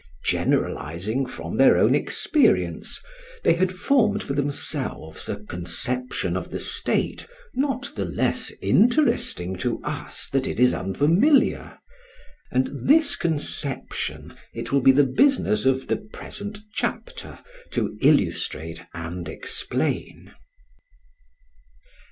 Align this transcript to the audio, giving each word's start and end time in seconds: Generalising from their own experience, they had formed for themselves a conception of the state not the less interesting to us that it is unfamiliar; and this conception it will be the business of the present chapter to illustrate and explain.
Generalising 0.25 1.27
from 1.27 1.57
their 1.57 1.77
own 1.77 1.93
experience, 1.93 2.99
they 3.43 3.53
had 3.53 3.71
formed 3.71 4.23
for 4.23 4.33
themselves 4.33 5.29
a 5.29 5.35
conception 5.35 6.35
of 6.35 6.49
the 6.49 6.57
state 6.57 7.27
not 7.53 7.91
the 7.95 8.03
less 8.05 8.51
interesting 8.63 9.55
to 9.57 9.79
us 9.83 10.27
that 10.31 10.47
it 10.47 10.59
is 10.59 10.73
unfamiliar; 10.73 11.77
and 12.49 12.71
this 12.87 13.15
conception 13.15 14.33
it 14.55 14.71
will 14.71 14.81
be 14.81 14.91
the 14.91 15.03
business 15.03 15.67
of 15.67 15.85
the 15.87 15.97
present 15.97 16.57
chapter 16.73 17.37
to 17.69 17.95
illustrate 18.01 18.81
and 18.95 19.29
explain. 19.29 20.33